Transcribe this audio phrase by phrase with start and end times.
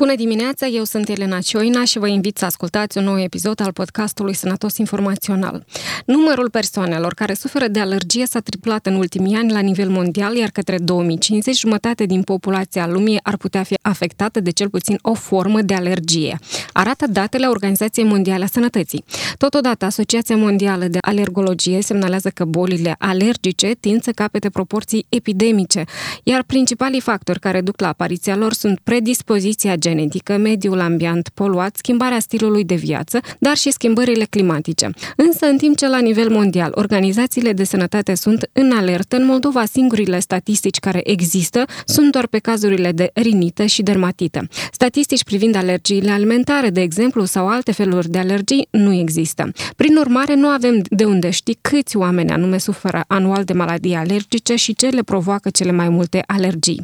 [0.00, 3.72] Bună dimineața, eu sunt Elena Cioina și vă invit să ascultați un nou episod al
[3.72, 5.64] podcastului Sănătos Informațional.
[6.06, 10.48] Numărul persoanelor care suferă de alergie s-a triplat în ultimii ani la nivel mondial, iar
[10.48, 15.62] către 2050 jumătate din populația lumii ar putea fi afectată de cel puțin o formă
[15.62, 16.38] de alergie.
[16.72, 19.04] Arată datele Organizației Mondiale a Sănătății.
[19.38, 25.84] Totodată, Asociația Mondială de Alergologie semnalează că bolile alergice tind să capete proporții epidemice,
[26.22, 29.88] iar principalii factori care duc la apariția lor sunt predispoziția genetică,
[30.36, 34.90] mediul ambient poluat, schimbarea stilului de viață, dar și schimbările climatice.
[35.16, 39.64] Însă, în timp ce la nivel mondial organizațiile de sănătate sunt în alertă, în Moldova
[39.64, 44.46] singurile statistici care există sunt doar pe cazurile de rinită și dermatită.
[44.72, 49.52] Statistici privind alergiile alimentare, de exemplu, sau alte feluri de alergii nu există.
[49.76, 54.54] Prin urmare, nu avem de unde ști câți oameni anume suferă anual de maladii alergice
[54.54, 56.82] și ce le provoacă cele mai multe alergii.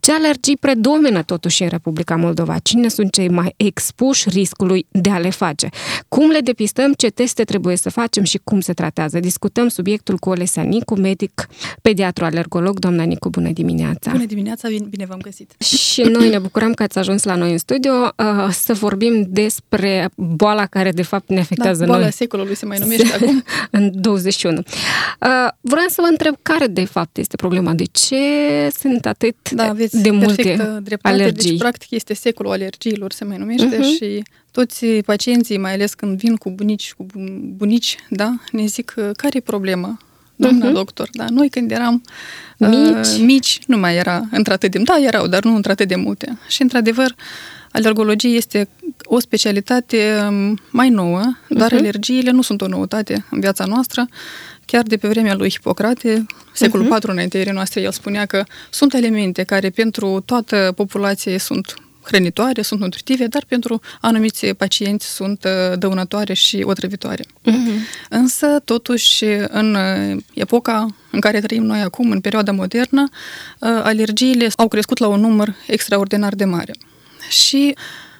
[0.00, 2.47] Ce alergii predomină totuși în Republica Moldova?
[2.48, 2.58] Moldova?
[2.58, 5.68] Cine sunt cei mai expuși riscului de a le face?
[6.08, 6.92] Cum le depistăm?
[6.92, 9.20] Ce teste trebuie să facem și cum se tratează?
[9.20, 11.48] Discutăm subiectul cu Olesia Nicu, medic
[11.82, 12.78] pediatru alergolog.
[12.78, 14.10] Doamna Nicu, bună dimineața!
[14.10, 15.54] Bună dimineața, bine v-am găsit!
[15.62, 20.10] Și noi ne bucurăm că ați ajuns la noi în studio uh, să vorbim despre
[20.16, 22.12] boala care de fapt ne afectează da, boala noi.
[22.12, 23.44] secolului se mai numește acum.
[23.70, 24.56] în 21.
[24.56, 24.64] Uh,
[25.60, 27.72] vreau să vă întreb care de fapt este problema?
[27.72, 28.16] De ce
[28.78, 30.42] sunt atât da, de multe
[30.82, 31.14] dreptate.
[31.14, 31.50] alergii?
[31.50, 33.96] Deci, practic, este secolul alergiilor, se mai numește, uh-huh.
[33.96, 37.06] și toți pacienții, mai ales când vin cu bunici, cu
[37.56, 39.98] bunici, da, ne zic care e problema,
[40.36, 40.72] doamna uh-huh.
[40.72, 42.02] doctor, da, noi când eram
[42.56, 43.06] mici.
[43.06, 46.38] Uh, mici, nu mai era într-atât de, da, erau, dar nu într-atât de multe.
[46.48, 47.14] Și, într-adevăr,
[47.72, 48.68] alergologie este
[49.02, 51.78] o specialitate um, mai nouă, dar uh-huh.
[51.78, 54.08] alergiile nu sunt o noutate în viața noastră.
[54.64, 56.90] Chiar de pe vremea lui Hipocrate, secolul uh-huh.
[56.90, 61.74] 4 înaintea noastre, el spunea că sunt elemente care pentru toată populația sunt
[62.08, 67.24] hrănitoare, sunt nutritive, dar pentru anumiți pacienți sunt uh, dăunătoare și otrăvitoare.
[67.24, 68.06] Uh-huh.
[68.08, 73.08] Însă, totuși, în uh, epoca în care trăim noi acum, în perioada modernă,
[73.58, 76.74] uh, alergiile au crescut la un număr extraordinar de mare.
[77.28, 77.74] Și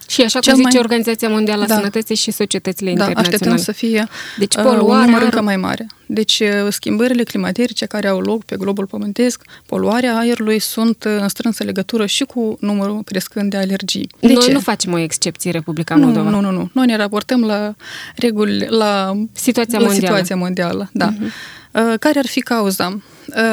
[0.09, 0.77] și așa cum zice mai...
[0.77, 1.75] Organizația Mondială a da.
[1.75, 3.35] Sănătății și societățile da, internaționale.
[3.35, 4.83] așteptăm să fie deci, poluarea...
[4.85, 5.87] un număr încă mai mare.
[6.05, 12.05] Deci schimbările climaterice care au loc pe globul pământesc, poluarea aerului sunt în strânsă legătură
[12.05, 14.09] și cu numărul crescând de alergii.
[14.19, 14.51] De Noi ce?
[14.51, 16.29] nu facem o excepție Republica Moldova.
[16.29, 16.69] Nu, nu, nu.
[16.73, 17.75] Noi ne raportăm la
[18.15, 20.07] reguli, la situația la mondială.
[20.07, 21.13] Situația mondială da.
[21.13, 21.57] Uh-huh.
[21.99, 23.01] Care ar fi cauza?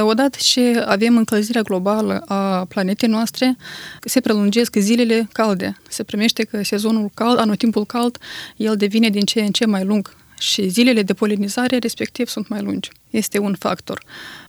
[0.01, 3.57] Odată ce avem încălzirea globală a planetei noastre,
[4.01, 5.77] se prelungesc zilele calde.
[5.89, 8.19] Se primește că sezonul cald, anotimpul cald,
[8.57, 12.63] el devine din ce în ce mai lung și zilele de polinizare respectiv sunt mai
[12.63, 12.91] lungi.
[13.11, 14.03] Este un factor.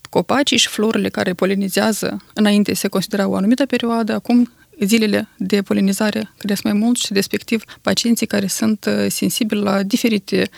[0.09, 6.29] Copacii și florile care polinizează înainte se considera o anumită perioadă, acum zilele de polinizare
[6.37, 10.49] cresc mai mult și, respectiv, pacienții care sunt sensibili la diferite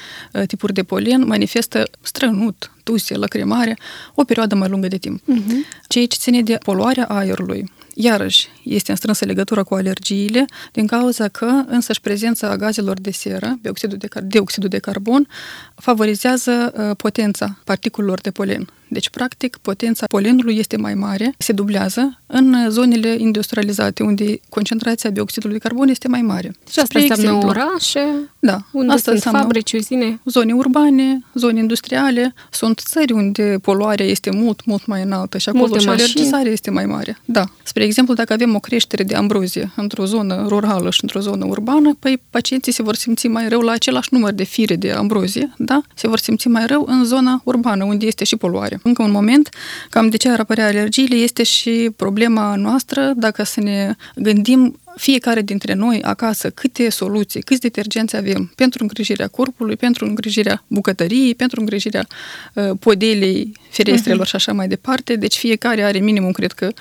[0.47, 3.77] tipuri de polen manifestă strănut, tuse, lacrimare,
[4.15, 5.21] o perioadă mai lungă de timp.
[5.21, 5.85] Uh-huh.
[5.87, 11.27] Ceea ce ține de poluarea aerului, iarăși este în strânsă legătură cu alergiile, din cauza
[11.27, 15.27] că însăși prezența gazelor de seră, dioxidul de, car- dioxidul de carbon,
[15.75, 18.69] favorizează uh, potența particulelor de polen.
[18.89, 25.57] Deci, practic, potența polenului este mai mare, se dublează în zonele industrializate, unde concentrația dioxidului
[25.57, 26.55] de carbon este mai mare.
[26.71, 28.05] Și asta înseamnă exemplu, orașe,
[28.39, 30.19] da, unde asta sunt fabrici, uzine.
[30.25, 35.63] Zone urbane, zone industriale, sunt țări unde poluarea este mult, mult mai înaltă și acolo
[35.67, 37.17] Multe și alergizarea este mai mare.
[37.25, 37.43] Da.
[37.63, 41.95] Spre exemplu, dacă avem o creștere de ambrozie într-o zonă rurală și într-o zonă urbană,
[41.99, 45.81] păi pacienții se vor simți mai rău la același număr de fire de ambrozie, da?
[45.95, 48.78] Se vor simți mai rău în zona urbană, unde este și poluare.
[48.83, 49.49] Încă un moment,
[49.89, 55.41] cam de ce ar apărea alergiile, este și problema noastră, dacă să ne gândim fiecare
[55.41, 61.59] dintre noi acasă câte soluții, câți detergenți avem pentru îngrijirea corpului, pentru îngrijirea bucătăriei, pentru
[61.59, 62.07] îngrijirea
[62.53, 64.29] uh, podelei, ferestrelor uh-huh.
[64.29, 65.15] și așa mai departe.
[65.15, 66.75] Deci fiecare are minimum, cred că, 10-15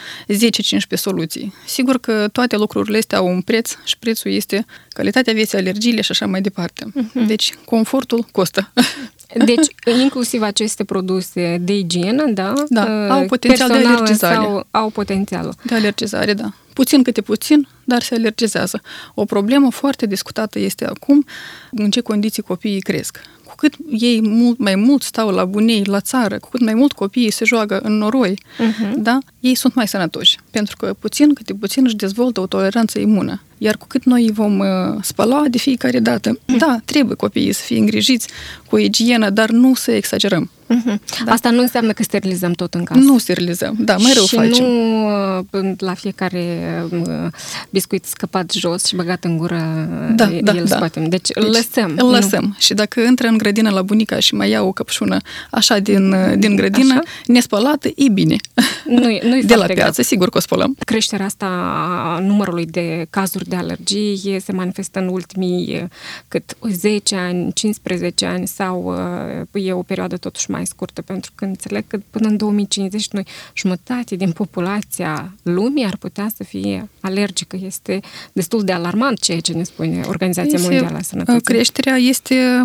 [0.95, 1.55] soluții.
[1.67, 6.11] Sigur că toate lucrurile astea au un preț și prețul este calitatea vieții, alergiile și
[6.11, 6.85] așa mai departe.
[6.85, 7.27] Uh-huh.
[7.27, 8.73] Deci confortul costă.
[9.45, 9.67] Deci,
[10.03, 12.53] inclusiv aceste produse de igienă, da?
[12.69, 14.35] Da, au potențial de alergizare.
[14.35, 15.55] Sau au potențialul.
[15.63, 18.81] De alergizare, da puțin câte puțin, dar se alergizează.
[19.15, 21.25] O problemă foarte discutată este acum
[21.71, 23.21] în ce condiții copiii cresc.
[23.45, 26.93] Cu cât ei mult, mai mult stau la bunei, la țară, cu cât mai mult
[26.93, 28.93] copiii se joacă în noroi, uh-huh.
[28.97, 30.39] da, ei sunt mai sănătoși.
[30.51, 33.43] Pentru că puțin câte puțin își dezvoltă o toleranță imună.
[33.59, 34.67] Iar cu cât noi vom uh,
[35.01, 38.29] spăla de fiecare dată, da, trebuie copiii să fie îngrijiți
[38.67, 40.51] cu igienă, dar nu să exagerăm.
[40.69, 40.99] Uh-huh.
[41.25, 41.33] Da.
[41.33, 43.01] Asta nu înseamnă că sterilizăm tot în casă.
[43.01, 44.65] Nu sterilizăm, da, mai rău și facem.
[44.65, 46.43] nu la fiecare
[47.71, 50.67] biscuit scăpat jos și băgat în gură da, el da, da.
[50.67, 51.09] scoatem.
[51.09, 51.95] Deci, deci îl lăsăm.
[51.97, 52.45] Îl lăsăm.
[52.45, 52.55] Nu.
[52.59, 55.17] Și dacă intră în grădină la bunica și mai ia o căpșună
[55.51, 57.03] așa din, din grădină, așa?
[57.27, 58.37] nespălată, e bine.
[58.87, 60.07] Nu, nu de la piață, grav.
[60.07, 60.77] sigur că o spălăm.
[60.85, 65.89] Creșterea asta a numărului de cazuri de alergii se manifestă în ultimii
[66.29, 68.95] cât 10 ani, 15 ani sau
[69.53, 74.17] e o perioadă totuși mai scurtă, pentru că înțeleg că până în 2050 noi jumătate
[74.17, 77.59] din populația lumii ar putea să fie alergică.
[77.63, 78.01] Este
[78.33, 81.41] destul de alarmant ceea ce ne spune Organizația este, Mondială a Sănătății.
[81.41, 82.63] Creșterea este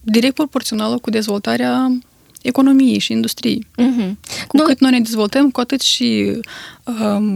[0.00, 1.98] direct proporțională cu dezvoltarea
[2.42, 3.66] economiei și industriei.
[3.70, 4.10] Uh-huh.
[4.46, 4.66] Cu noi...
[4.66, 6.40] cât noi ne dezvoltăm, cu atât și um,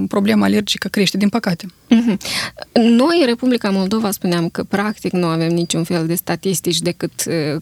[0.08, 1.66] problema alergică crește, din păcate.
[1.66, 2.16] Uh-huh.
[2.72, 7.12] Noi, Republica Moldova, spuneam că practic nu avem niciun fel de statistici decât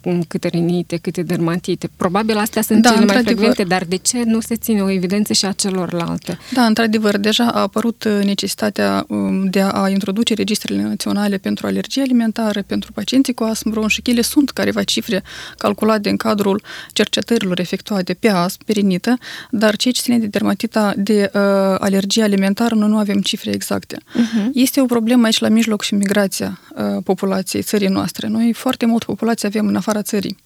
[0.05, 1.91] uh, câte rinite, câte dermatite.
[1.97, 5.33] Probabil astea sunt da, cele mai frecvente, dar de ce nu se ține o evidență
[5.33, 6.39] și a celorlalte?
[6.53, 12.03] Da, într-adevăr, deja a apărut uh, necesitatea um, de a introduce registrele naționale pentru alergie
[12.03, 14.07] alimentară, pentru pacienții cu astm bronșic.
[14.07, 15.23] Ele sunt careva cifre
[15.57, 16.63] calculate în cadrul
[16.93, 19.19] cercetărilor efectuate pe astm, pe rinită,
[19.51, 21.41] dar ceea ce ține de dermatita de uh,
[21.79, 23.97] alergie alimentară, noi nu avem cifre exacte.
[23.97, 24.53] Uh-huh.
[24.53, 28.29] Este o problemă aici la mijloc și migrația uh, populației țării noastre.
[28.29, 30.37] Noi foarte mult populație avem în afara țării.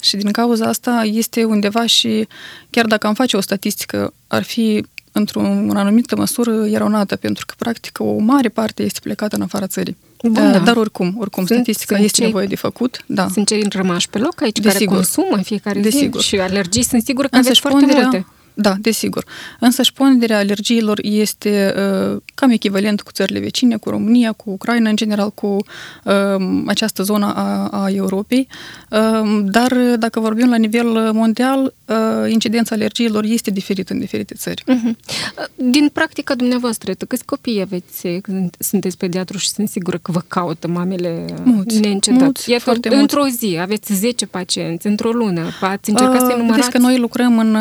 [0.00, 2.28] Și din cauza asta este undeva și,
[2.70, 5.40] chiar dacă am face o statistică, ar fi într-o
[5.74, 9.96] anumită măsură eronată, pentru că, practic, o mare parte este plecată în afara țării.
[10.22, 10.58] Bun, da.
[10.58, 13.04] Dar oricum, oricum, sunt, statistica sunt este cei, nevoie de făcut.
[13.06, 13.28] Da.
[13.28, 14.94] Sunt cei rămași pe loc aici, de care sigur.
[14.94, 16.22] consumă în fiecare de zi sigur.
[16.22, 16.82] și alergii.
[16.82, 18.26] Sunt sigur că aveți foarte multe.
[18.54, 19.24] Da, desigur.
[19.60, 24.88] Însă și ponderea alergiilor este uh, cam echivalent cu țările vecine, cu România, cu Ucraina,
[24.88, 25.46] în general cu
[26.04, 28.48] uh, această zonă a, a Europei.
[28.90, 34.62] Uh, dar dacă vorbim la nivel mondial, uh, incidența alergiilor este diferită în diferite țări.
[34.62, 34.94] Uh-huh.
[35.54, 40.68] Din practica dumneavoastră, câți copii aveți când sunteți pediatru și sunt sigură că vă caută
[40.68, 42.20] mamele mulți, neîncetat?
[42.20, 43.36] Mulți, Iată, foarte într-o mulți.
[43.36, 46.50] zi aveți 10 pacienți, într-o lună, ați încercat uh, să numărați?
[46.50, 47.56] Vedeți că noi lucrăm în,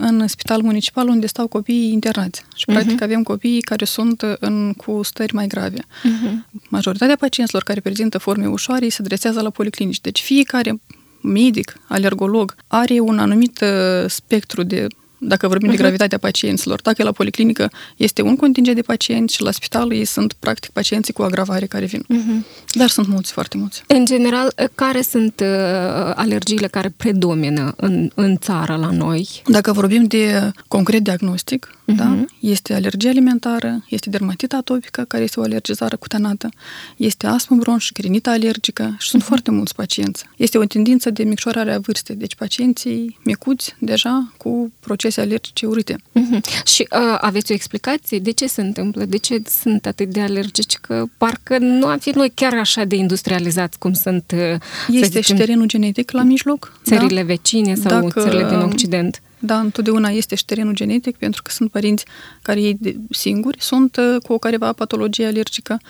[0.00, 2.44] în spital municipal unde stau copiii internați.
[2.54, 3.08] Și, practic, uh-huh.
[3.08, 5.78] avem copii care sunt în, cu stări mai grave.
[5.78, 6.32] Uh-huh.
[6.68, 10.00] Majoritatea pacienților care prezintă forme ușoare se adresează la policlinici.
[10.00, 10.80] Deci fiecare
[11.22, 14.86] medic, alergolog, are un anumit uh, spectru de
[15.26, 15.70] dacă vorbim uh-huh.
[15.70, 15.82] de mhm.
[15.82, 16.80] gravitatea pacienților.
[16.82, 21.12] Dacă la policlinică este un contingent de pacienți și la spital ei sunt practic pacienții
[21.12, 22.02] cu agravare care vin.
[22.02, 22.72] Uh-huh.
[22.72, 23.82] Dar sunt mulți, foarte mulți.
[23.86, 29.42] În general, care sunt uh, alergiile care predomină în, în țară la noi?
[29.46, 31.96] Dacă vorbim de concret diagnostic, uh-huh.
[31.96, 36.48] da, este alergie alimentară, este dermatita atopică, care este o alergizare cutanată,
[36.96, 39.26] este astmă bronșică, rinită alergică și sunt uh-huh.
[39.26, 40.24] foarte mulți pacienți.
[40.36, 45.66] Este o tendință de micșorare a vârstei, deci pacienții micuți deja cu procese procese alergice
[45.66, 45.96] urâte.
[45.96, 46.64] Uh-huh.
[46.64, 48.18] Și uh, aveți o explicație?
[48.18, 49.04] De ce se întâmplă?
[49.04, 50.74] De ce sunt atât de alergici?
[50.74, 55.22] Că parcă nu am fi noi chiar așa de industrializați cum sunt, uh, Este zicem,
[55.22, 56.80] și terenul genetic la mijloc.
[56.84, 57.26] Țările da?
[57.26, 59.22] vecine sau Dacă, țările din Occident.
[59.46, 62.04] Da, întotdeauna este și terenul genetic, pentru că sunt părinți
[62.42, 62.78] care ei
[63.10, 65.80] singuri sunt uh, cu o careva patologie alergică.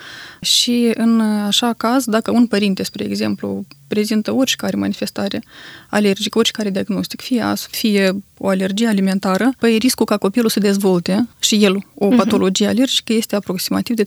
[0.41, 5.43] Și în așa caz, dacă un părinte, spre exemplu, prezintă oricare manifestare
[5.89, 11.29] alergică, oricare diagnostic, fie as, fie o alergie alimentară, păi riscul ca copilul să dezvolte
[11.39, 12.17] și el o uh-huh.
[12.17, 14.07] patologie alergică este aproximativ de 35%.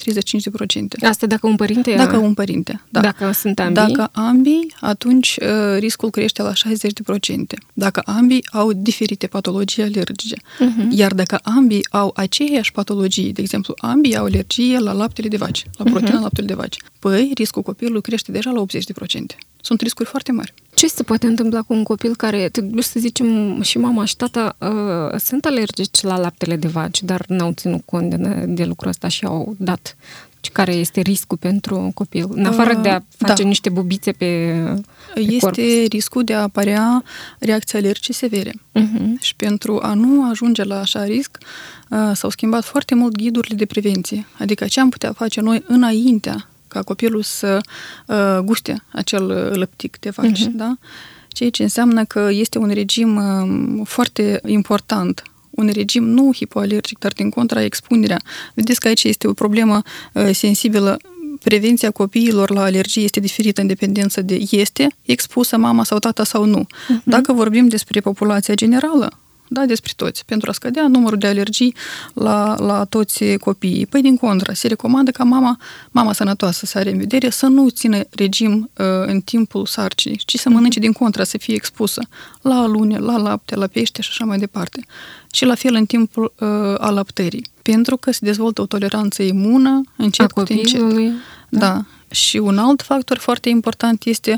[1.01, 1.95] Asta dacă un părinte...
[1.95, 2.99] Dacă un părinte, da.
[2.99, 3.75] Dacă sunt ambii?
[3.75, 6.55] Dacă ambii, atunci uh, riscul crește la 60%.
[7.73, 10.35] Dacă ambii au diferite patologii alergice.
[10.35, 10.87] Uh-huh.
[10.89, 15.63] Iar dacă ambii au aceeași patologie, de exemplu, ambii au alergie la laptele de vaci,
[15.77, 16.21] la proteina uh-huh.
[16.21, 19.46] laptele de vaci, păi riscul copilului crește deja la 80%.
[19.61, 20.53] Sunt riscuri foarte mari.
[20.73, 25.19] Ce se poate întâmpla cu un copil care, să zicem, și mama și tata uh,
[25.19, 29.25] sunt alergici la laptele de vaci, dar n-au ținut cont de, de lucrul ăsta și
[29.25, 29.95] au dat
[30.51, 33.47] care este riscul pentru un copil, în afară de a uh, face da.
[33.47, 34.25] niște bubițe pe,
[35.13, 35.55] pe Este corp.
[35.89, 37.03] riscul de a apărea
[37.39, 38.51] reacții alergice severe.
[38.51, 39.19] Uh-huh.
[39.19, 41.37] Și pentru a nu ajunge la așa risc,
[41.89, 44.25] uh, s-au schimbat foarte mult ghidurile de prevenție.
[44.39, 47.59] Adică ce am putea face noi înaintea ca copilul să
[48.05, 50.55] uh, guste acel uh, lăptic de vaci, uh-huh.
[50.55, 50.77] da?
[51.27, 57.13] Ceea ce înseamnă că este un regim uh, foarte important un regim nu hipoalergic, dar
[57.13, 58.21] din contra expunerea.
[58.53, 59.81] Vedeți că aici este o problemă
[60.13, 60.99] uh, sensibilă
[61.43, 66.45] prevenția copiilor la alergie este diferită în dependență de este expusă mama sau tata sau
[66.45, 66.65] nu.
[66.67, 67.03] Uh-huh.
[67.03, 71.75] Dacă vorbim despre populația generală, da, despre toți, pentru a scădea numărul de alergii
[72.13, 73.85] la, la toți copiii.
[73.85, 75.57] Păi, din contra, se recomandă ca mama,
[75.91, 80.35] mama sănătoasă să are în vedere să nu țină regim uh, în timpul sarcinii, ci
[80.35, 82.01] să mănânce din contra, să fie expusă
[82.41, 84.85] la alune, la lapte, la pește și așa mai departe.
[85.31, 87.45] Și la fel în timpul uh, alăptării.
[87.61, 90.81] Pentru că se dezvoltă o toleranță imună încet a cu încet.
[91.49, 91.59] Da.
[91.59, 91.85] da.
[92.09, 94.37] Și un alt factor foarte important este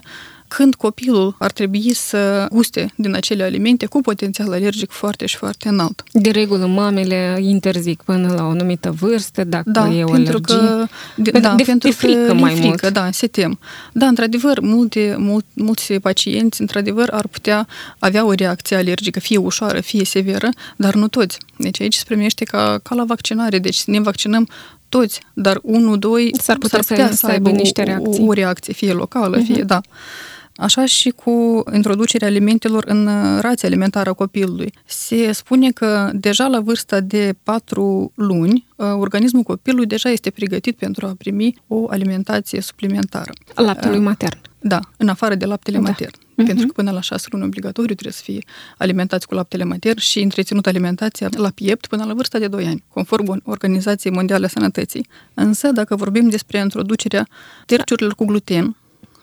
[0.49, 5.67] când copilul ar trebui să guste din acele alimente cu potențial alergic foarte și foarte
[5.67, 6.03] înalt.
[6.11, 10.67] De regulă, mamele interzic până la o anumită vârstă, dacă da, e o pentru alergie.
[10.67, 12.93] Că, de, de, da, de, pentru de frică că mai frică, mult.
[12.93, 13.59] da, se tem.
[13.93, 17.67] Da, într-adevăr, multe, mul, mulți pacienți, într-adevăr, ar putea
[17.99, 21.37] avea o reacție alergică, fie ușoară, fie severă, dar nu toți.
[21.57, 24.47] Deci aici se primește ca, ca la vaccinare, deci ne vaccinăm
[24.89, 28.23] toți, dar unul, doi S-ar putea, s-ar putea să, să aibă niște o, reacții.
[28.23, 29.45] O, o reacție, fie locală, uh-huh.
[29.45, 29.81] fie, da.
[30.59, 34.73] Așa și cu introducerea alimentelor în rația alimentară a copilului.
[34.85, 41.05] Se spune că deja la vârsta de 4 luni, organismul copilului deja este pregătit pentru
[41.05, 43.31] a primi o alimentație suplimentară.
[43.55, 44.39] Laptelui matern.
[44.61, 45.83] Da, în afară de laptele Da.
[45.83, 46.11] matern.
[46.35, 48.43] Pentru că până la 6 luni obligatoriu trebuie să fie
[48.77, 52.83] alimentați cu laptele matern și întreținut alimentația la piept până la vârsta de 2 ani,
[52.93, 55.07] conform Organizației Mondiale a Sănătății.
[55.33, 57.27] Însă, dacă vorbim despre introducerea
[57.65, 58.75] terciurilor cu gluten,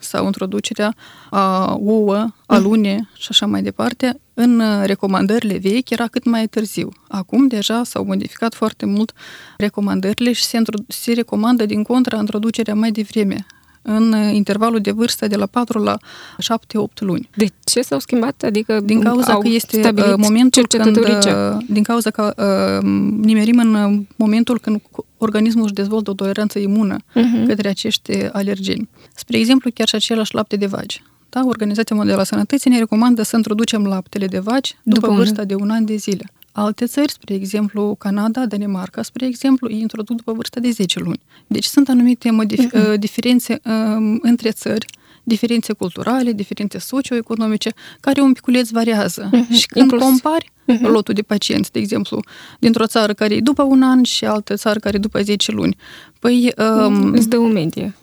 [0.06, 0.94] sau introducerea
[1.30, 6.92] a ouă, alune și așa mai departe, în recomandările vechi era cât mai târziu.
[7.08, 9.12] Acum deja s-au modificat foarte mult
[9.56, 13.46] recomandările și se, intro- se recomandă din contra introducerea mai devreme,
[13.88, 17.28] în intervalul de vârstă de la 4 la 7-8 luni.
[17.36, 18.42] De ce s-au schimbat?
[18.42, 21.32] Adică Din cauza au că este stabilit uh, momentul când, cercetătorii ce?
[21.32, 22.88] uh, din cauza că uh,
[23.24, 24.80] nimerim în uh, momentul când
[25.18, 27.46] organismul își dezvoltă o toleranță imună Mhm.
[27.46, 28.88] către acești alergeni.
[29.14, 31.02] Spre exemplu, chiar și același lapte de vaci.
[31.30, 31.42] Da?
[31.46, 35.44] Organizația Mondială a Sănătății ne recomandă să introducem laptele de vaci după, După un- vârsta
[35.44, 36.30] de un an de zile.
[36.58, 41.20] Alte țări, spre exemplu Canada, Danemarca, spre exemplu, îi introduc după vârsta de 10 luni.
[41.46, 44.86] Deci sunt anumite modif- uh, diferențe um, între țări,
[45.22, 49.28] diferențe culturale, diferențe socioeconomice, care un piculeț variază.
[49.32, 49.52] Mhm.
[49.52, 50.86] Și când Inclus- compari Mhm.
[50.86, 52.20] lotul de pacienți, de exemplu,
[52.58, 55.76] dintr-o țară care e după un an și altă țară care e după 10 luni,
[56.18, 56.52] păi
[56.86, 57.94] um, Îți dă o medie.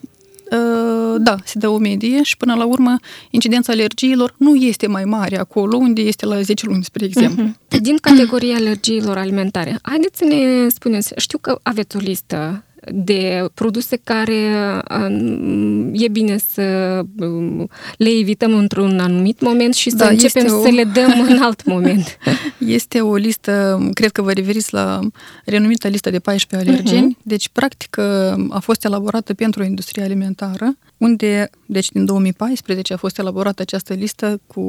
[0.54, 2.96] Uh, da, se dă o medie și până la urmă
[3.30, 7.44] incidența alergiilor nu este mai mare acolo unde este la 10 luni, spre exemplu.
[7.44, 7.82] Mhm.
[7.82, 14.00] Din categoria alergiilor alimentare, haideți să ne spuneți, știu că aveți o listă de produse
[14.04, 14.52] care
[15.00, 16.62] um, e bine să
[17.20, 21.26] um, le evităm într-un anumit moment și să Da, începem este o- să le dăm
[21.30, 22.18] în alt moment.
[22.58, 25.00] Este o listă, cred că vă referiți la
[25.46, 27.98] renumita listă de 14 alergeni, deci practic
[28.50, 34.40] a fost elaborată pentru industria alimentară, unde, deci din 2014 a fost elaborată această listă
[34.48, 34.62] cu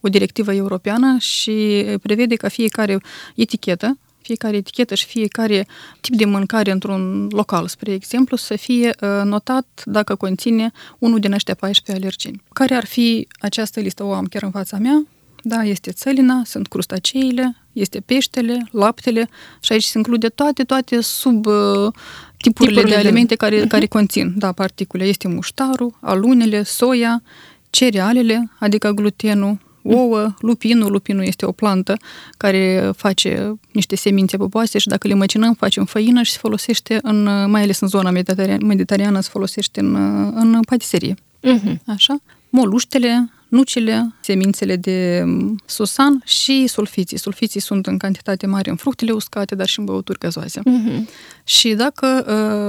[0.00, 2.98] o directivă europeană și prevede ca fiecare
[3.34, 5.66] etichetă fiecare etichetă și fiecare
[6.00, 11.32] tip de mâncare într-un local, spre exemplu, să fie uh, notat dacă conține unul din
[11.32, 12.42] ăștia 14 alergeni.
[12.52, 14.04] Care ar fi această listă?
[14.04, 15.06] O am chiar în fața mea.
[15.44, 19.28] Da, este țălina, sunt crustaceile, este peștele, laptele
[19.60, 21.92] și aici se include toate, toate sub uh, tipurile,
[22.36, 23.66] Tipurile de de- alimente care, Mhm.
[23.68, 25.04] care conțin, da, particule.
[25.04, 27.22] Este muștarul, alunele, soia,
[27.70, 30.90] cerealele, adică glutenul, ouă, lupinul.
[30.90, 31.96] Lupinul este o plantă
[32.36, 37.22] care face niște semințe pupoase și dacă le măcinăm, facem făină și se folosește, în,
[37.50, 39.94] mai ales în zona mediteraneană, mediteraneană se folosește în,
[40.34, 41.14] în patiserie.
[41.40, 41.80] Mhm.
[41.86, 42.16] Așa?
[42.48, 47.18] Moluștele, nucile, semințele de mm, susan și sulfiții.
[47.18, 50.60] Sulfiții sunt în cantitate mare în fructele uscate, dar și în băuturi gazoase.
[50.64, 51.08] Mhm.
[51.44, 52.24] Și dacă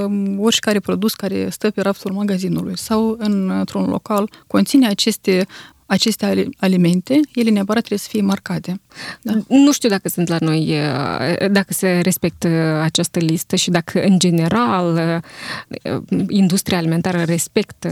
[0.09, 5.47] uh, oricare produs care stă pe raftul magazinului sau în, într-un local conține aceste
[5.93, 8.81] aceste ali- alimente, ele neapărat trebuie să fie marcate.
[9.21, 9.33] Da.
[9.47, 10.69] Nu știu dacă sunt la noi,
[11.39, 12.47] uh, dacă se respectă
[12.83, 15.21] această listă și dacă, în general,
[15.83, 17.89] uh, industria alimentară respectă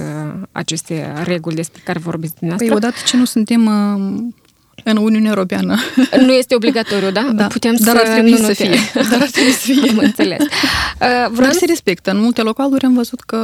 [0.51, 2.87] aceste reguli despre care vorbiți Păi dumneavoastră.
[2.87, 4.23] odată ce nu suntem uh,
[4.83, 5.75] în Uniunea Europeană,
[6.25, 7.29] Nu este obligatoriu, da?
[7.33, 8.55] Da, Putem dar să ar trebui nu să notăm.
[8.67, 8.79] fie.
[9.11, 9.89] Dar ar trebui să fie.
[9.89, 10.39] Am înțeles.
[10.41, 10.47] Uh,
[11.31, 12.11] Vreau dar se respectă.
[12.11, 13.37] În multe localuri am văzut că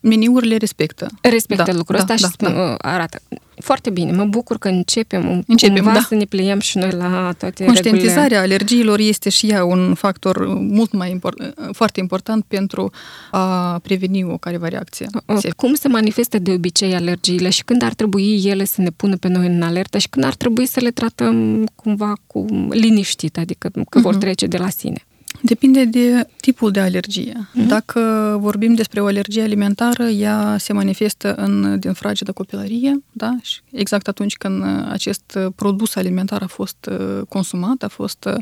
[0.00, 1.06] meniurile respectă.
[1.20, 3.20] respectă Da, lucrul da, ăsta și da, spun, uh, arată.
[3.58, 6.00] Foarte bine, mă bucur că începem, Începem, cumva da.
[6.08, 8.38] să ne pliem și noi la toate Conștientizarea regulile.
[8.38, 12.90] alergiilor este și ea un factor mult mai import, foarte important pentru
[13.30, 15.06] a preveni o careva reacție.
[15.26, 18.90] Uh, Se- Cum se manifestă de obicei alergiile și când ar trebui ele să ne
[18.96, 23.38] pună pe noi în alertă și când ar trebui să le tratăm cumva cu liniștit,
[23.38, 24.20] adică că vor Mhm.
[24.20, 25.04] trece de la sine?
[25.40, 27.32] Depinde de tipul de alergie.
[27.32, 27.66] Mm-hmm.
[27.66, 33.36] Dacă vorbim despre o alergie alimentară, ea se manifestă în, din fragedă copilărie, da?
[33.42, 38.34] Și exact atunci când acest produs alimentar a fost uh, consumat, a fost uh,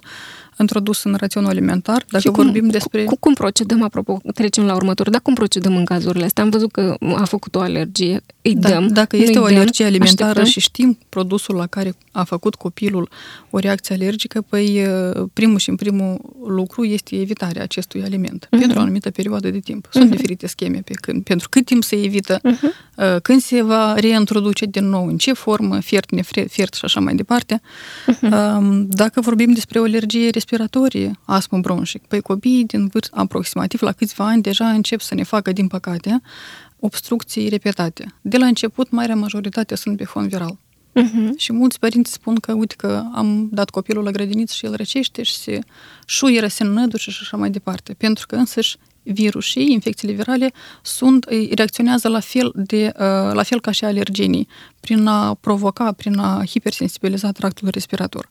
[0.59, 2.05] introdus în raționul alimentar.
[2.09, 3.05] Dacă și cum, vorbim despre...
[3.05, 6.45] Cum, cum procedăm, apropo, trecem la următor, dar cum procedăm în cazurile astea?
[6.45, 9.95] Am văzut că a făcut o alergie, îi da, dăm, Dacă este o alergie dăm,
[9.95, 10.51] alimentară așteptăm.
[10.51, 13.09] și știm produsul la care a făcut copilul
[13.51, 14.87] o reacție alergică, păi
[15.33, 18.59] primul și în primul lucru este evitarea acestui aliment uh-huh.
[18.59, 19.89] pentru o anumită perioadă de timp.
[19.91, 20.17] Sunt uh-huh.
[20.17, 23.23] diferite scheme pe când, pentru cât timp se evită, uh-huh.
[23.23, 27.61] când se va reintroduce din nou, în ce formă, fiert, nefiert și așa mai departe.
[28.13, 28.59] Uh-huh.
[28.87, 34.27] Dacă vorbim despre o alergie respiratorie, astmă bronșic, păi copiii din vârstă aproximativ la câțiva
[34.27, 36.21] ani deja încep să ne facă, din păcate,
[36.81, 38.15] obstrucții repetate.
[38.21, 40.59] De la început, marea majoritate sunt pe fond viral.
[41.01, 41.37] Uh-huh.
[41.37, 45.23] Și mulți părinți spun că, uite, că am dat copilul la grădiniță și el răcește
[45.23, 45.59] și se
[46.07, 47.95] șuieră, se înnădușă și așa mai departe.
[47.95, 52.93] Pentru că însăși virusii, infecțiile virale, sunt, reacționează la fel, de,
[53.33, 54.49] la fel ca și alergenii,
[54.81, 58.29] prin a provoca, prin a hipersensibiliza tractul respirator.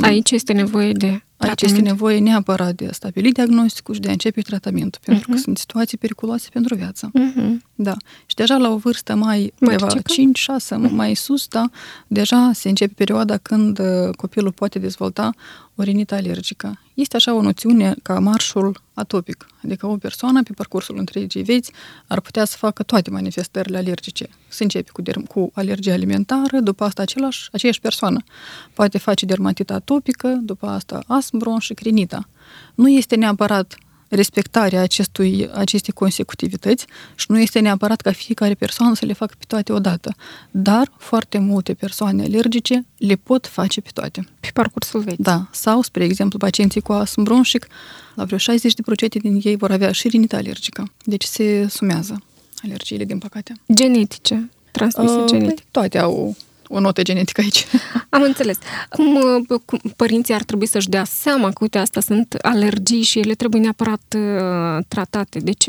[0.00, 4.10] Aici este nevoie de Aici este nevoie neapărat de a stabili diagnosticul și de a
[4.10, 5.34] începe tratamentul, pentru uh-huh.
[5.34, 7.10] că sunt situații periculoase pentru viață.
[7.10, 7.56] Uh-huh.
[7.74, 7.96] Da.
[8.26, 10.90] Și deja la o vârstă mai, mai 5-6, uh-huh.
[10.90, 11.70] mai sus, da,
[12.06, 13.80] deja se începe perioada când
[14.16, 15.34] copilul poate dezvolta
[15.74, 16.80] o rinită alergică.
[16.94, 21.72] Este așa o noțiune ca marșul atopic, adică o persoană pe parcursul întregii vieți
[22.06, 24.28] ar putea să facă toate manifestările alergice.
[24.48, 28.22] Se începe cu, derm- cu alergie alimentară, după asta același, aceeași persoană
[28.72, 32.28] poate face dermatită atopică, după asta astm bronșic, rinita.
[32.74, 39.06] Nu este neapărat respectarea acestui, acestei consecutivități și nu este neapărat ca fiecare persoană să
[39.06, 40.14] le facă pe toate odată.
[40.50, 44.28] Dar foarte multe persoane alergice le pot face pe toate.
[44.40, 45.24] Pe parcursul vieții.
[45.24, 45.48] Da.
[45.52, 47.66] Sau, spre exemplu, pacienții cu astm bronșic,
[48.14, 48.40] la vreo 60%
[49.22, 50.92] din ei vor avea și rinită alergică.
[51.04, 52.22] Deci se sumează
[52.62, 53.52] alergiile, din păcate.
[53.74, 55.64] Genetice, transmise uh, genetic.
[55.70, 56.36] Toate au
[56.68, 57.66] o notă genetică aici.
[58.08, 58.58] Am înțeles.
[58.88, 59.18] Cum,
[59.64, 63.60] cum părinții ar trebui să-și dea seama că, uite, asta sunt alergii și ele trebuie
[63.60, 65.64] neapărat uh, tratate, deci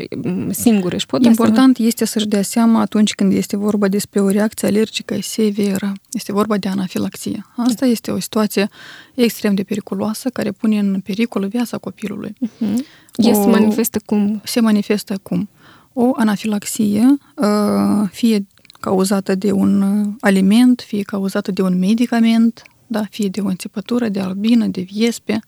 [0.50, 1.82] singure își pot Important să...
[1.82, 5.92] este să-și dea seama atunci când este vorba despre o reacție alergică severă.
[6.12, 7.46] Este vorba de anafilaxie.
[7.56, 8.68] Asta este o situație
[9.14, 12.32] extrem de periculoasă care pune în pericol viața copilului.
[12.46, 12.74] Uh-huh.
[13.16, 13.22] O...
[13.22, 14.40] se manifestă cum?
[14.44, 15.48] Se manifestă cum?
[15.92, 18.46] O anafilaxie, uh, fie
[18.80, 24.20] cauzată de un aliment, fie cauzată de un medicament, da, fie de o înțepătură, de
[24.20, 25.40] albină, de viespe.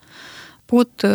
[0.64, 1.06] Pot,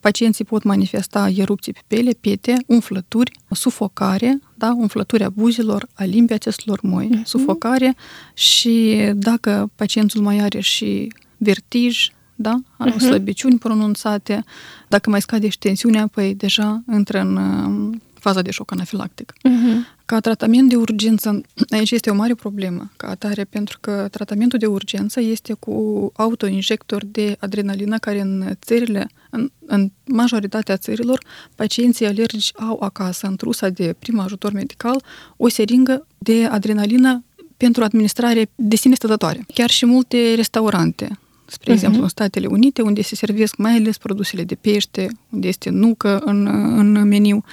[0.00, 6.34] pacienții pot manifesta erupții pe piele, pete, umflături, sufocare, da, umflături a buzilor, a limbii
[6.34, 7.24] acestor moi, uh-huh.
[7.24, 7.96] sufocare
[8.34, 12.96] și dacă pacientul mai are și vertij, da, uh-huh.
[12.96, 14.44] slăbiciuni pronunțate,
[14.88, 19.32] dacă mai scade și tensiunea, păi deja intră în faza de șoc anafilactic.
[19.32, 19.91] Uh-huh.
[20.12, 24.66] Ca tratament de urgență, aici este o mare problemă ca atare, pentru că tratamentul de
[24.66, 32.52] urgență este cu autoinjector de adrenalină care în țările, în, în majoritatea țărilor, pacienții alergici
[32.54, 35.02] au acasă, în trusa de prim ajutor medical,
[35.36, 37.24] o seringă de adrenalină
[37.56, 39.46] pentru administrare de sine stătătoare.
[39.54, 41.18] Chiar și multe restaurante
[41.52, 41.74] spre uh-huh.
[41.74, 46.20] exemplu, în Statele Unite, unde se servesc mai ales produsele de pește, unde este nucă
[46.24, 46.46] în,
[46.78, 47.44] în meniu,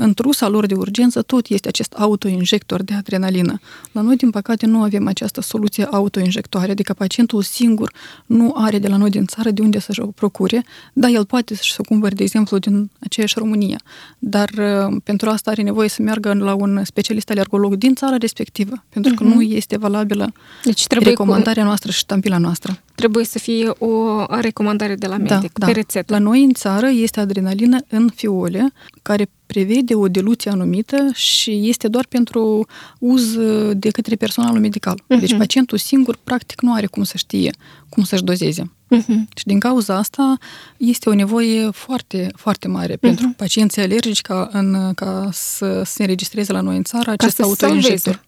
[0.00, 3.60] în trusa lor de urgență tot este acest autoinjector de adrenalină.
[3.92, 7.92] La noi, din păcate, nu avem această soluție autoinjectoare, adică pacientul singur
[8.26, 11.54] nu are de la noi din țară de unde să-și o procure, dar el poate
[11.54, 13.78] să-și o cumpere, de exemplu, din aceeași România.
[14.18, 18.84] Dar uh, pentru asta are nevoie să meargă la un specialist alergolog din țara respectivă,
[18.88, 19.34] pentru că uh-huh.
[19.34, 20.32] nu este valabilă
[20.64, 21.68] deci trebuie recomandarea cu...
[21.68, 22.78] noastră și ștampila noastră.
[22.94, 25.72] Trebuie să fie o recomandare de la medic, da, pe da.
[25.72, 26.12] rețetă.
[26.12, 31.88] La noi în țară este adrenalină în fiole, care prevede o diluție anumită și este
[31.88, 32.66] doar pentru
[32.98, 33.36] uz
[33.72, 35.00] de către personalul medical.
[35.00, 35.20] Uh-huh.
[35.20, 37.50] Deci pacientul singur practic nu are cum să știe
[37.88, 38.72] cum să-și dozeze.
[38.96, 39.36] Uh-huh.
[39.36, 40.38] Și din cauza asta
[40.76, 43.00] este o nevoie foarte, foarte mare uh-huh.
[43.00, 48.26] pentru pacienții alergici ca, în, ca să se înregistreze la noi în țară acest autoinjector.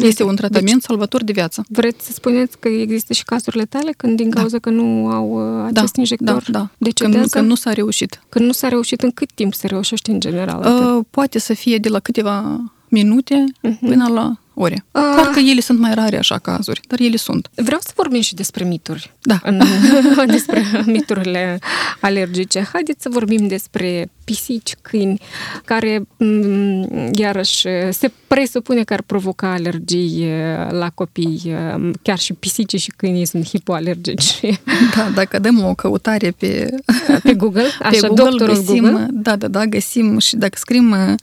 [0.00, 1.64] Este un tratament deci, salvator de viață.
[1.68, 4.58] Vreți să spuneți că există și cazurile tale când din cauza da.
[4.58, 6.90] că nu au uh, acest da, injector da, da.
[6.94, 8.22] Când, când nu s-a reușit.
[8.28, 10.60] Când nu s-a reușit, în cât timp se reușește în general?
[10.60, 13.78] Uh, poate să fie de la câteva minute uh-huh.
[13.80, 14.84] până la ore.
[14.90, 15.02] Ah.
[15.14, 17.50] Clar că ele sunt mai rare așa cazuri, dar ele sunt.
[17.54, 19.12] Vreau să vorbim și despre mituri.
[19.20, 19.40] Da.
[19.42, 19.62] În,
[20.26, 21.58] despre miturile
[22.00, 22.68] alergice.
[22.72, 25.20] Haideți să vorbim despre pisici, câini,
[25.64, 30.26] care m, iarăși se presupune că ar provoca alergii
[30.70, 31.54] la copii.
[32.02, 34.40] Chiar și pisicii și câinii sunt hipoalergici.
[34.96, 36.68] Da, dacă dăm o căutare pe,
[37.22, 39.06] Pe Google, așa, pe Google doctorul găsim, Google.
[39.10, 41.14] da, da, da, găsim și dacă scriem uh,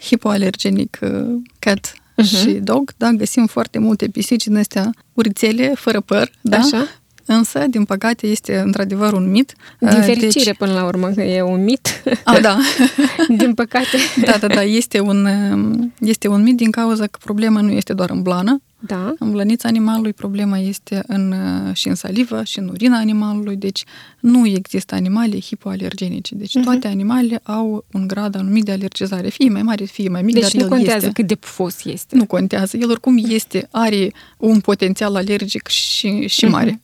[0.00, 2.26] hipoalergenic uh, cat Mhm.
[2.26, 6.56] și dog, da, găsim foarte multe pisici din astea urițele, fără păr, da?
[6.56, 6.86] Așa.
[7.26, 9.52] Însă, din păcate, este într-adevăr un mit.
[9.78, 12.02] Din Uh, fericire, până la urmă, că e un mit.
[12.24, 12.58] A, da.
[13.38, 13.96] Din păcate.
[14.24, 17.92] da, da, da, este un, um, este un mit din cauza că problema nu este
[17.92, 19.14] doar în blană, Da.
[19.18, 23.84] în blănița animalului, problema este în, uh, și în salivă și în urina animalului, deci
[24.20, 26.34] nu există animale hipoalergenice.
[26.34, 26.64] Deci Mhm.
[26.64, 30.42] toate animalele au un grad anumit de alergizare, fie mai mare, fie mai mic, Deci
[30.42, 31.12] dar nu el contează este.
[31.12, 32.16] cât de pufos este.
[32.16, 32.76] Nu contează.
[32.76, 36.80] El oricum este, are un potențial alergic și, și mare.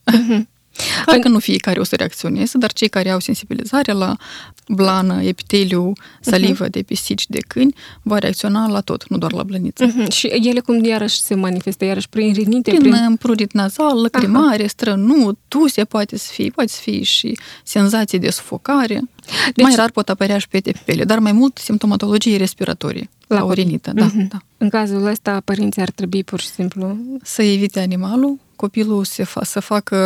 [1.05, 4.17] Clar că nu fiecare o să reacționeze, dar cei care au sensibilizare la
[4.75, 9.85] blană, epiteliu, salivă de pisici, de câini, va reacționa la tot, nu doar la blăniță.
[9.85, 10.11] Mhm.
[10.11, 11.85] Și ele cum iarăși se manifestă?
[11.85, 12.71] Iarăși prin rinite?
[12.71, 12.93] Prin, Prin...
[12.93, 13.17] prin...
[13.17, 18.95] prurit nazal, lăcrimare, strănut, tuse poate să fie, poate să fie și senzații de sufocare.
[18.95, 19.65] Deci- Deci...
[19.65, 23.11] Mai rar pot apărea și pete pe piele, dar mai mult simptomatologie respiratorie.
[23.27, 23.61] La La, copii.
[23.63, 24.29] orinită, da, Mhm.
[24.29, 24.39] da.
[24.59, 26.97] În cazul ăsta, părinții ar trebui pur și simplu...
[27.23, 29.97] Să evite animalul, copilul să, fa- să facă,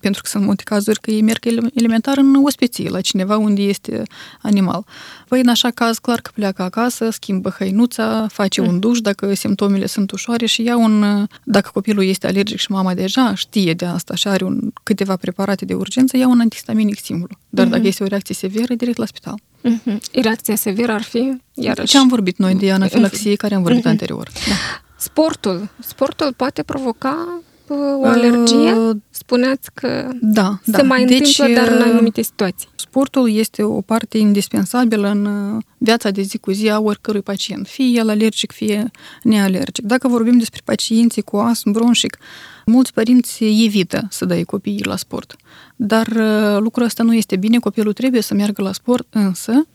[0.00, 3.62] pentru că sunt multe cazuri că ei merg ele- elementar în ospiție, la cineva unde
[3.62, 4.02] este
[4.42, 4.84] animal.
[5.28, 9.86] Păi, în așa caz, clar că pleacă acasă, schimbă hăinuța, face un duș dacă simptomele
[9.86, 14.14] sunt ușoare și ia un, dacă copilul este alergic și mama deja știe de asta
[14.14, 17.36] și are un, câteva preparate de urgență, ia un antihistaminic simplu.
[17.48, 19.34] Dar dacă este o reacție severă, direct la spital.
[19.62, 20.00] Mhm.
[20.12, 21.90] Reacția severă ar fi, iarăși...
[21.90, 24.28] Ce am vorbit noi de anafilaxie, care am vorbit anterior.
[24.48, 24.54] Da.
[24.96, 25.68] Sportul.
[25.78, 27.51] Sportul poate provoca uh,
[28.00, 28.72] o alergie?
[28.72, 30.82] Uh, Spuneați că Da, se da.
[30.82, 32.68] mai Deci, întâmplă, dar în uh, anumite situații.
[32.74, 37.66] Sportul este o parte indispensabilă în uh, viața de zi cu zi a oricărui pacient,
[37.66, 38.90] fie el alergic, fie
[39.22, 39.84] nealergic.
[39.84, 42.18] Dacă vorbim despre pacienții cu astm bronșic,
[42.66, 45.36] mulți părinți evită să dai copiii la sport.
[45.76, 49.66] Dar uh, lucrul ăsta nu este bine, copilul trebuie să meargă la sport, însă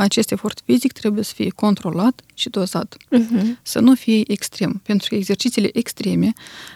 [0.00, 2.96] acest efort fizic trebuie să fie controlat și dozat.
[3.10, 3.58] Mhm.
[3.62, 6.32] Să nu fie extrem, pentru că exercițiile extreme,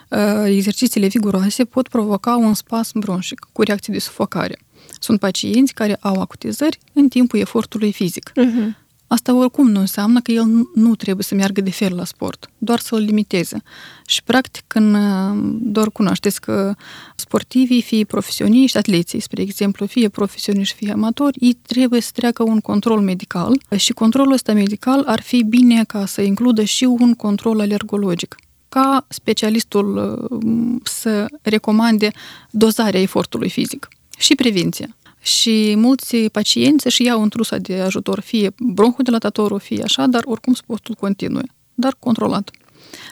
[0.08, 4.58] uh, exercițiile viguroase pot provoca un spasm bronșic cu reacții de sufocare.
[5.00, 8.32] Sunt pacienți care au acutizări în timpul efortului fizic.
[8.34, 8.76] Mhm.
[9.06, 12.50] Asta oricum nu înseamnă că el nu- nu trebuie să meargă de fel la sport,
[12.58, 13.62] doar să-l limiteze.
[14.06, 16.74] Și, practic, când uh, doar cunoașteți că
[17.16, 22.60] sportivii, fie profesioniști, atleții, spre exemplu, fie profesioniști, fie amatori, ei trebuie să treacă un
[22.60, 27.60] control medical și controlul ăsta medical ar fi bine ca să includă și un control
[27.60, 28.36] alergologic
[28.68, 32.10] ca specialistul uh, să recomande
[32.50, 33.88] dozarea efortului fizic
[34.18, 34.96] și prevenția.
[35.24, 40.94] Și mulți pacienți își iau întrusa de ajutor, fie bronhodilatatorul, fie așa, dar oricum sportul
[40.94, 41.42] continuă,
[41.74, 42.50] dar controlat.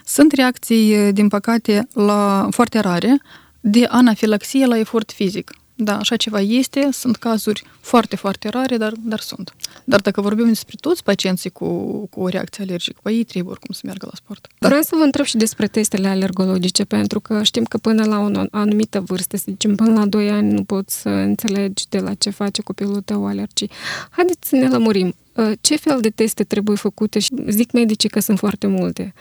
[0.05, 3.21] Sunt reacții, din păcate, la, foarte rare
[3.61, 5.53] de anafilaxie la efort fizic.
[5.75, 9.55] Da, așa ceva este, sunt cazuri foarte, foarte rare, dar, dar sunt.
[9.85, 11.67] Dar dacă vorbim despre toți pacienții cu,
[12.07, 14.47] cu o reacție alergică, păi ei trebuie oricum să meargă la sport.
[14.59, 14.69] Da.
[14.69, 18.47] Vreau să vă întreb și despre testele alergologice, pentru că știm că până la o
[18.51, 22.31] anumită vârstă, să zicem până la 2 ani, nu poți să înțelegi de la ce
[22.31, 23.71] face copilul tău alergii.
[24.11, 25.15] Haideți să ne lămurim.
[25.61, 27.19] Ce fel de teste trebuie făcute?
[27.19, 29.15] Și zic medicii că sunt foarte multe.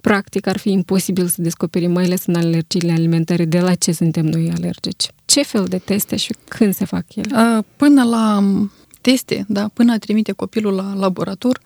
[0.00, 4.26] Practic ar fi imposibil să descoperim, mai ales în alergiile alimentare, de la ce suntem
[4.26, 5.08] noi alergici.
[5.34, 7.64] Ce fel de teste și când se fac ele?
[7.76, 8.44] Până la
[9.00, 11.60] teste, da, până a trimite copilul la laborator,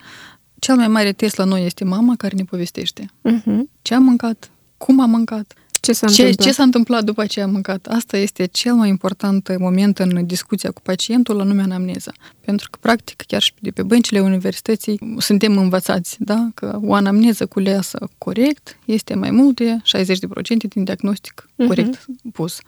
[0.59, 3.61] cel mai mare test la noi este mama care ne povestește uh-huh.
[3.83, 6.47] ce a mâncat, cum a mâncat, ce s-a, ce, întâmplat?
[6.47, 7.87] ce s-a întâmplat după ce a mâncat.
[7.87, 12.13] Asta este cel mai important moment în discuția cu pacientul, la nume anamneză.
[12.41, 16.49] Pentru că, practic, chiar și de pe băncile universității suntem învățați da?
[16.55, 22.33] că o anamneză culeasă corect este mai mult de 60% din diagnostic corect uh-huh.
[22.33, 22.59] pus.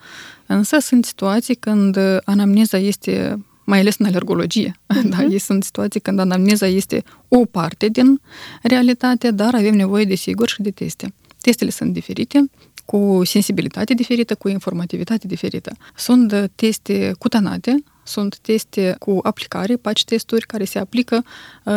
[0.47, 4.73] Însă sunt situații când anamneza este mai ales în alergologie.
[4.73, 5.09] Uh-huh.
[5.11, 5.27] Da?
[5.39, 8.21] Sunt situații când anamneza este o parte din
[8.63, 11.13] realitate, dar avem nevoie, desigur, și de teste.
[11.41, 12.51] Testele sunt diferite,
[12.91, 15.77] cu sensibilitate diferită, cu informativitate diferită.
[15.97, 21.25] Sunt teste cutanate, sunt teste cu aplicare, patch testuri care se aplică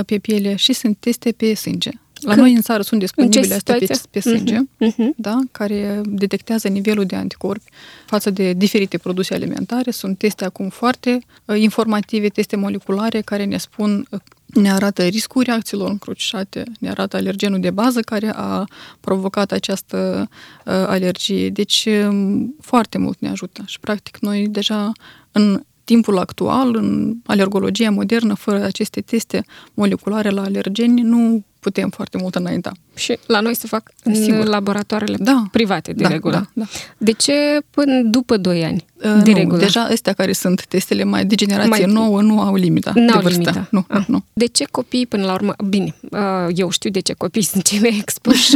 [0.05, 1.91] pe piele și sunt teste pe sânge.
[2.23, 4.07] La noi în țară sunt disponibile astea pe, situație?
[4.11, 5.13] pe sânge, Mhm.
[5.17, 7.69] da, care detectează nivelul de anticorpi
[8.05, 9.91] față de diferite produse alimentare.
[9.91, 15.43] Sunt teste acum foarte uh, informative, teste moleculare care ne spun uh, ne arată riscul
[15.43, 18.65] reacțiilor încrucișate, ne arată alergenul de bază care a
[18.99, 20.29] provocat această
[20.65, 21.49] uh, alergie.
[21.49, 24.91] Deci um, foarte mult ne ajută și practic noi deja
[25.31, 32.17] în timpul actual, în alergologia modernă, fără aceste teste moleculare la alergeni, nu putem foarte
[32.17, 32.71] mult înainta.
[32.95, 34.45] Și la noi se fac în Sigur.
[34.45, 35.43] laboratoarele Da.
[35.51, 36.33] private, de Da, regulă.
[36.33, 36.65] da, da.
[36.97, 37.33] De ce
[37.69, 38.85] până după 2 ani?
[38.95, 39.57] Uh, de nu, regulă.
[39.57, 41.93] deja astea care sunt testele mai de generație Mai- mai...
[41.93, 43.39] nouă nu au limita de N-au vârstă.
[43.39, 43.67] limită.
[43.71, 44.03] Nu, Ah.
[44.07, 44.23] nu.
[44.33, 46.19] De ce copiii, până la urmă, bine, uh,
[46.55, 48.51] eu știu de ce copiii sunt cei mai expuși,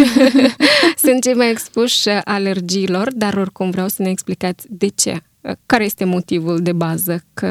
[1.03, 5.21] sunt cei mai expuși alergiilor, dar oricum vreau să ne explicați de ce.
[5.47, 7.47] Uh, Care este motivul de bază că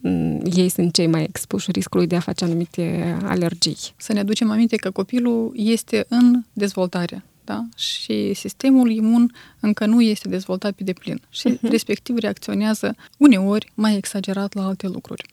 [0.00, 3.76] m, ei sunt cei mai expuși riscului de a face anumite alergii?
[3.96, 7.22] Să ne aducem aminte că copilul este în dezvoltare.
[7.44, 7.64] Da?
[7.76, 11.60] Și sistemul imun încă nu este dezvoltat pe deplin și uh-huh.
[11.60, 15.26] respectiv reacționează uneori mai exagerat la alte lucruri.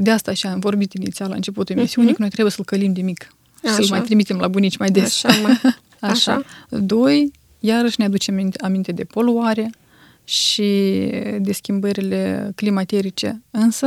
[0.00, 2.16] De asta și am vorbit inițial la începutul emisiunii, uh-huh.
[2.16, 3.94] că noi trebuie să-l călim de mic și să-l Așa.
[3.94, 5.24] mai trimitem la bunici mai des.
[5.24, 5.48] Așa, mă.
[6.00, 6.32] Așa.
[6.32, 6.42] Așa.
[6.68, 9.70] Doi, iarăși ne aducem aminte- aminte de poluare
[10.30, 13.42] și de schimbările climaterice.
[13.50, 13.86] Însă,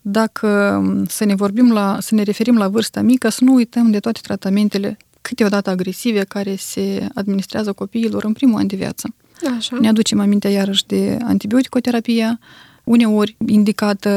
[0.00, 3.98] dacă să ne vorbim la, să ne referim la vârsta mică, să nu uităm de
[3.98, 9.14] toate tratamentele câteodată agresive care se administrează copiilor în primul an de viață.
[9.56, 9.76] Așa.
[9.80, 12.38] Ne aducem aminte iarăși de antibioticoterapia,
[12.84, 14.10] uneori indicată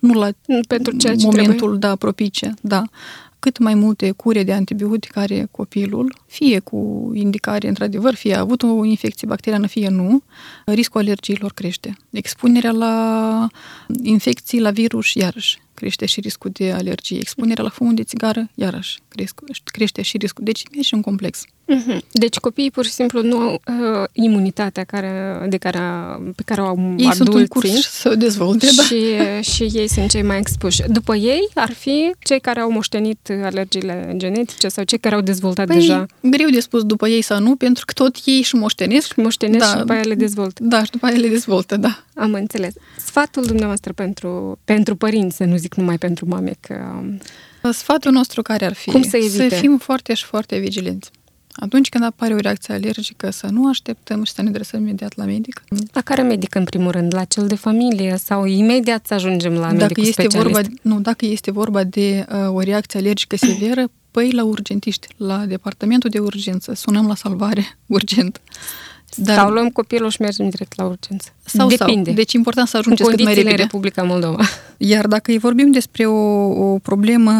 [0.00, 0.28] nu la
[0.68, 1.78] Pentru ceea ce momentul trebuie.
[1.78, 2.82] da, propice, da.
[3.38, 8.62] Cât mai multe cure de antibiotic are copilul, fie cu indicare, într-adevăr, fie a avut
[8.62, 10.22] o infecție bacteriană, fie nu,
[10.64, 11.96] riscul alergiilor crește.
[12.10, 13.46] Expunerea la
[14.02, 17.18] infecții, la virus, iarăși crește și riscul de alergie.
[17.18, 20.44] Expunerea la fumul de țigară, iarăși cresc- crește și riscul.
[20.44, 21.44] Deci e și un complex.
[21.66, 22.02] Mhm.
[22.12, 25.78] Deci copiii pur și simplu nu au uh, imunitatea care, de care,
[26.36, 27.12] pe care o au Ei adulții.
[27.14, 28.82] sunt în curs să o dezvolte, da.
[28.82, 29.04] și,
[29.52, 30.82] și ei sunt cei mai expuși.
[30.88, 35.66] După ei ar fi cei care au moștenit alergiile genetice sau cei care au dezvoltat
[35.66, 39.14] Păi, deja greu de spus după ei sau nu, pentru că tot ei și moștenesc.
[39.16, 39.70] moștenesc Da.
[39.70, 40.62] și după aia le dezvoltă.
[40.64, 42.04] Da, și după aia le dezvoltă, da.
[42.14, 42.72] Am înțeles.
[43.04, 47.02] Sfatul dumneavoastră pentru, pentru părinți, să nu zic numai pentru mame, că
[47.72, 48.90] Sfatul nostru care ar fi?
[48.90, 49.48] Cum să evite?
[49.48, 51.10] Să fim foarte și foarte vigilenți.
[51.60, 55.24] Atunci când apare o reacție alergică, să nu așteptăm și să ne adresăm imediat la
[55.24, 55.62] medic.
[55.92, 57.14] la care medic în primul rând?
[57.14, 60.52] La cel de familie sau imediat să ajungem la Dacă medicul este, specialist?
[60.52, 65.46] vorba, nu, dacă este vorba de uh, o reacție alergică severă, păi la urgentiști, la
[65.46, 68.40] departamentul de urgență, sunăm la salvare urgent.
[69.16, 71.28] Dar, Sau luăm copilul și mergem direct la urgență.
[71.44, 72.04] sau, Depinde.
[72.04, 72.14] sau.
[72.14, 73.78] Deci e important să în ajungeți cât mai condițiile în repede.
[73.80, 74.44] Republica Moldova.
[74.92, 76.14] Iar dacă îi vorbim despre o,
[76.72, 77.32] o problemă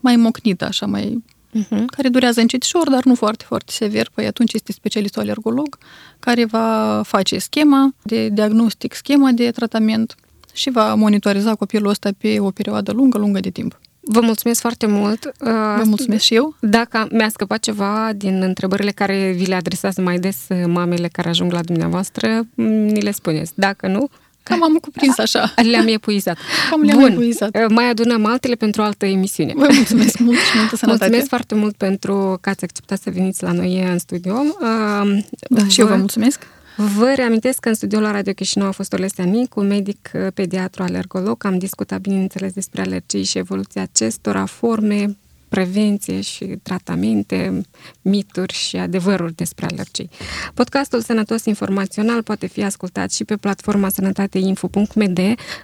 [0.00, 1.22] mai mocnită, așa, mai
[1.58, 1.84] Uh-huh.
[1.86, 5.78] care durează încetișor, dar nu foarte, foarte sever, păi atunci este specialistul alergolog
[6.18, 10.14] care va face schema de diagnostic, schema de tratament
[10.52, 13.80] și va monitoriza copilul ăsta pe o perioadă lungă, lungă de timp.
[14.00, 15.32] Vă mulțumesc foarte mult.
[15.38, 16.54] Vă mulțumesc și eu.
[16.60, 21.28] Dacă mi-a scăpat ceva din întrebările care vi le adresați mai des uh, mamele care
[21.28, 23.52] ajung la dumneavoastră, m, ni le spuneți.
[23.54, 24.08] Dacă nu,
[24.42, 25.52] Cam am cuprins așa.
[25.70, 26.36] le-am epuizat.
[26.70, 27.10] Cam le-am Bun.
[27.10, 27.56] epuizat.
[27.56, 29.52] Uh, Mai adunăm altele pentru o altă emisiune.
[29.56, 31.04] Vă mulțumesc mult și multă sănătate.
[31.04, 34.34] Mulțumesc foarte mult pentru că ați acceptat să veniți la noi în studio.
[34.60, 36.40] Uh, Da, și eu vă mulțumesc.
[36.80, 40.82] Vă reamintesc că în studioul la Radio Chișinău a fost Olesea Nicu, medic uh, pediatru
[40.82, 41.44] alergolog.
[41.44, 45.16] Am discutat, bineînțeles, despre alergii și evoluția acestora, forme,
[45.50, 47.60] prevenție și tratamente,
[48.02, 50.10] mituri și adevăruri despre alergii.
[50.54, 55.18] Podcastul Sănătos Informațional poate fi ascultat și pe platforma sănătateinfo.md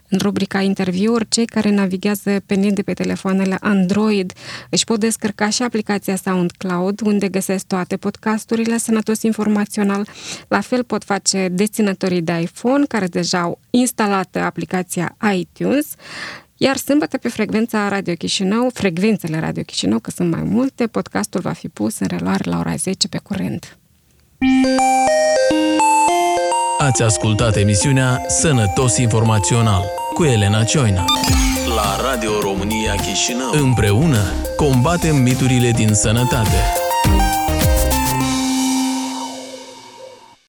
[0.08, 1.28] în rubrica interviuri.
[1.28, 4.32] Cei care navighează pe net de pe telefoanele Android
[4.70, 10.08] își pot descărca și aplicația SoundCloud, unde găsesc toate podcasturile Sănătos Informațional.
[10.48, 15.94] La fel pot face deținătorii de iPhone, care deja au instalată aplicația iTunes,
[16.56, 21.52] iar sâmbătă pe frecvența Radio Chișinău, frecvențele Radio Chișinău, că sunt mai multe, podcastul va
[21.52, 23.78] fi pus în reluare la ora 10 pe curent.
[26.78, 31.04] Ați ascultat emisiunea Sănătos Informațional cu Elena Cioina.
[31.74, 33.50] La Radio România Chișinău.
[33.52, 34.22] Împreună
[34.56, 36.85] combatem miturile din sănătate.